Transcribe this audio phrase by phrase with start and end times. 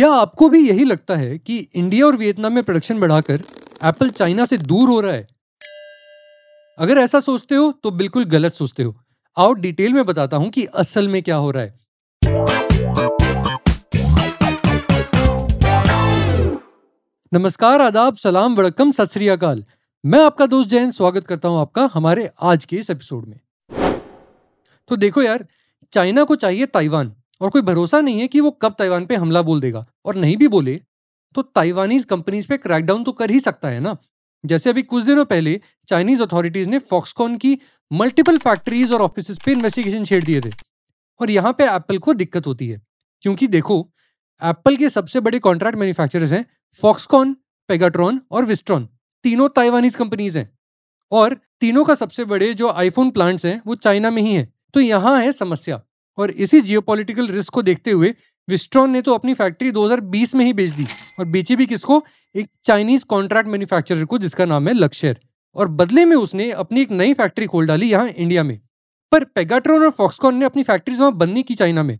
[0.00, 3.40] क्या आपको भी यही लगता है कि इंडिया और वियतनाम में प्रोडक्शन बढ़ाकर
[3.84, 5.26] एप्पल चाइना से दूर हो रहा है?
[6.78, 8.94] अगर ऐसा सोचते हो तो बिल्कुल गलत सोचते हो।
[9.36, 11.78] आओ डिटेल में बताता हूँ कि असल में क्या हो रहा है।
[17.32, 19.64] नमस्कार, आदाब, सलाम वड़कम सत श्री अकाल।
[20.04, 23.40] मैं आपका दोस्त जैन, स्वागत करता हूँ आपका हमारे आज के इस एपिसोड में।
[24.88, 25.46] तो देखो यार,
[25.92, 29.42] चाइना को चाहिए ताइवान। और कोई भरोसा नहीं है कि वो कब ताइवान पे हमला
[29.42, 30.80] बोल देगा। और नहीं भी बोले
[31.34, 33.96] तो ताइवानीज कंपनीज़ पे क्रैकडाउन तो कर ही सकता है ना?
[34.44, 37.58] जैसे अभी कुछ दिनों पहले चाइनीज़ अथॉरिटीज ने फॉक्सकॉन की
[37.90, 40.50] मल्टीपल फैक्ट्रीज और ऑफ़िस पे इन्वेस्टिगेशन छेड़ दिए थे।
[41.20, 42.80] और यहाँ पे एप्पल को दिक्कत होती है,
[43.22, 43.78] क्योंकि देखो
[44.42, 46.44] एप्पल के सबसे बड़े कॉन्ट्रैक्ट मैन्युफैक्चरर्स हैं
[46.82, 47.36] फॉक्सकॉन
[47.68, 48.88] पेगाट्रॉन और विस्ट्रॉन
[49.24, 50.50] तीनों ताइवानीज कंपनीज़ हैं।
[51.12, 54.80] और तीनों का सबसे बड़े जो आईफोन प्लांट्स हैं, वो चाइना में ही है। तो
[54.80, 55.80] यहाँ है समस्या।
[56.18, 58.14] और इसी जियोपॉलिटिकल रिस्क को देखते हुए
[58.48, 60.86] विस्ट्रॉन ने तो अपनी फैक्ट्री 2020 में ही बेच दी
[61.18, 62.04] और बेची भी किसको?
[62.36, 65.20] एक चाइनीज़ कॉन्ट्रैक्ट मैन्युफैक्चरर को, जिसका नाम है लक्ष्यर
[65.54, 68.60] और बदले में उसने अपनी एक नई फैक्ट्री खोल डाली यहाँ इंडिया में।
[69.12, 71.98] पर पेगाट्रॉन और फॉक्सकॉन ने अपनी फैक्ट्रीज वहाँ बंद नहीं की चाइना में।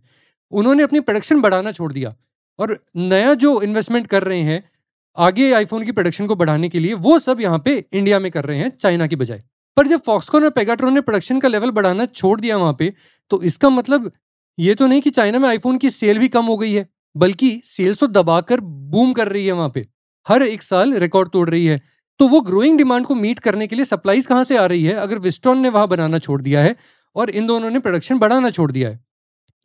[0.51, 2.15] उन्होंने अपनी प्रोडक्शन बढ़ाना छोड़ दिया।
[2.59, 4.69] और नया जो इन्वेस्टमेंट कर रहे हैं,
[5.17, 8.45] आगे आईफोन की प्रोडक्शन को बढ़ाने के लिए, वो सब यहाँ पे इंडिया में कर
[8.45, 9.43] रहे हैं चाइना की बजाय।
[9.77, 12.93] पर जब फॉक्सकॉन और पेगाट्रॉन ने प्रोडक्शन का लेवल बढ़ाना छोड़ दिया वहाँ पे
[13.31, 14.11] तो इसका मतलब
[14.57, 17.61] ये तो नहीं कि चाइना में आईफोन की सेल भी कम हो गई है, बल्कि
[17.65, 19.87] सेल्स तो दबाकर बूम कर रही है वहाँ पे।
[20.27, 21.79] हर एक साल रिकॉर्ड तोड़ रही है।
[22.19, 24.93] तो वो ग्रोइंग डिमांड को मीट करने के लिए सप्लाईज कहाँ से आ रही है,
[24.93, 26.75] अगर विस्टॉन ने वहाँ बनाना छोड़ दिया है
[27.15, 28.99] और इन दोनों ने प्रोडक्शन बढ़ाना छोड़ दिया है?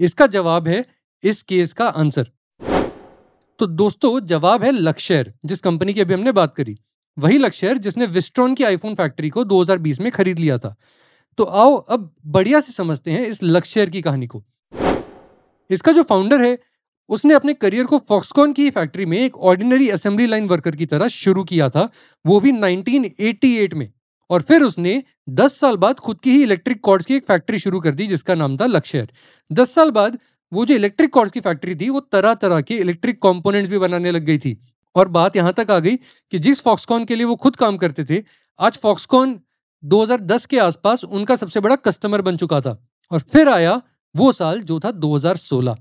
[0.01, 0.85] इसका जवाब है,
[1.23, 2.31] इस केस का आंसर
[3.61, 6.79] तो दोस्तों, जवाब है लक्ष्यर जिस कंपनी की अभी हमने बात करी।
[7.19, 10.77] वही लक्ष्यर जिसने विस्ट्रॉन की आईफोन फैक्ट्री को 2020 में खरीद लिया था।
[11.39, 14.45] तो आओ, अब बढ़िया से समझते हैं इस लक्ष्यर की कहानी को।
[15.71, 16.59] इसका जो फाउंडर है,
[17.09, 21.09] उसने अपने करियर को फॉक्सकॉन की फैक्ट्री में एक ऑर्डिनरी असेंबली लाइन वर्कर की तरह
[21.09, 21.89] शुरू किया था,
[22.27, 23.93] वो भी 1988 में।
[24.31, 27.81] और फिर उसने 10 साल बाद खुद की ही इलेक्ट्रिक कॉर्ड्स की एक फैक्ट्री शुरू
[27.81, 29.13] कर दी, जिसका नाम था लक्ष्यर
[29.53, 30.19] 10 साल बाद
[30.53, 34.11] वो जो इलेक्ट्रिक कॉर्ड्स की फैक्ट्री थी, वो तरह तरह के इलेक्ट्रिक कंपोनेंट्स भी बनाने
[34.11, 35.97] लग गई थी। और बात यहाँ तक आ गई
[36.33, 38.23] कि जिस फॉक्सकॉन के लिए वो खुद काम करते थे,
[38.59, 39.39] आज फॉक्सकॉन
[39.83, 42.79] 2010 के आसपास उनका सबसे बड़ा कस्टमर बन चुका था।
[43.11, 43.81] और फिर आया
[44.15, 45.77] वो साल जो था 2016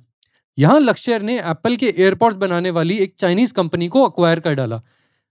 [0.57, 4.81] यहाँ लक्ष्यर ने एप्पल के एयरपोर्ट्स बनाने वाली एक चाइनीज़ कंपनी को अक्वायर कर डाला।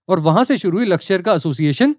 [0.09, 1.95] और वहाँ से शुरू हुई लक्ष्यर का एसोसिएशन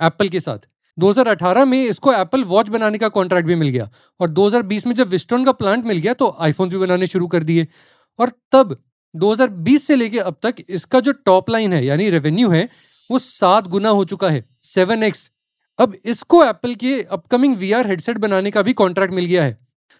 [0.00, 0.58] एप्पल के साथ।
[0.98, 3.90] 2018 में इसको एप्पल वॉच बनाने का कॉन्ट्रैक्ट भी मिल गया।
[4.20, 7.42] और 2020 में जब विस्टोन का प्लांट मिल गया तो आईफोन भी बनाने शुरू कर
[7.42, 7.66] दिए।
[8.18, 8.76] और तब
[9.14, 12.68] 2020 से लेके अब तक इसका जो टॉप लाइन है, यानी रेवेन्यू है,
[13.10, 15.30] वो सात गुना हो चुका है सेवन एक्स
[15.78, 19.58] अब इसको एप्पल के अपकमिंग वीआर हेडसेट बनाने का भी कॉन्ट्रैक्ट मिल गया है।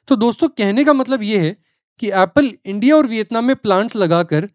[0.09, 1.57] तो दोस्तों, कहने का मतलब ये है
[2.01, 4.49] कि एप्पल इंडिया और वियतनाम में प्लांट्स लगाकर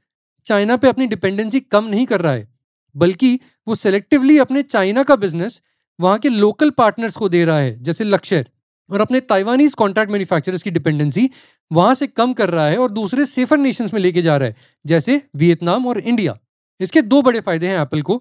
[0.46, 2.48] चाइना पे अपनी डिपेंडेंसी कम नहीं कर रहा है,
[2.96, 5.62] बल्कि वो सेलेक्टिवली अपने चाइना का बिज़नेस
[6.00, 8.46] वहाँ के लोकल पार्टनर्स को दे रहा है, जैसे लक्ष्य
[8.94, 11.30] और अपने ताइवानीज कॉन्ट्रैक्ट मैन्युफैक्चरर्स की डिपेंडेंसी
[11.72, 14.56] वहाँ से कम कर रहा है और दूसरे सेफर नेशंस में लेके जा रहा है,
[14.86, 16.38] जैसे वियतनाम और इंडिया
[16.80, 18.18] इसके दो बड़े फ़ायदे हैं एप्पल को।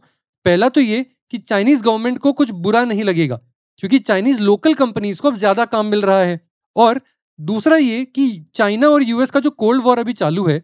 [0.46, 3.36] पहला तो ये कि चाइनीज़ गवर्नमेंट को कुछ बुरा नहीं लगेगा,
[3.80, 6.40] क्योंकि चाइनीज़ लोकल कंपनीज़ को अब ज़्यादा काम मिल रहा है।
[6.76, 7.00] और
[7.38, 10.62] दूसरा ये कि चाइना और यूएस का जो कोल्ड वॉर अभी चालू है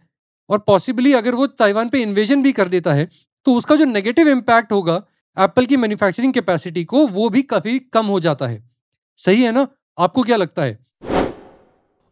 [0.51, 3.09] और पॉसिबली अगर वो ताइवान पे इन्वेजन भी कर देता है
[3.47, 4.95] तो उसका जो नेगेटिव इम्पैक्ट होगा
[5.37, 8.63] एप्पल की मैन्युफैक्चरिंग कैपेसिटी को, वो भी काफ़ी कम हो जाता है।
[9.19, 9.67] सही है ना?
[9.99, 10.79] आपको क्या लगता है?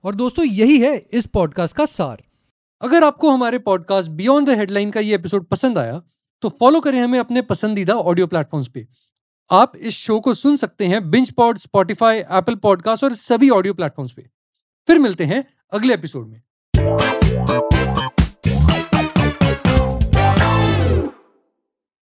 [0.05, 2.23] और दोस्तों, यही है इस पॉडकास्ट का सार।
[2.83, 6.03] अगर आपको हमारे पॉडकास्ट बियॉन्ड द हेडलाइन का ये एपिसोड पसंद आया
[6.43, 8.87] तो फॉलो करें हमें अपने पसंदीदा ऑडियो प्लेटफॉर्म्स पे।
[9.51, 13.75] आप इस शो को सुन सकते हैं बिंच पॉड स्पॉटिफाई एप्पल पॉडकास्ट और सभी ऑडियो
[13.75, 14.29] प्लेटफॉर्म्स पे।
[14.89, 16.43] फिर मिलते हैं अगले एपिसोड में।